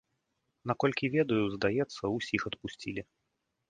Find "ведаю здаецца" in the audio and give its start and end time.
1.17-2.03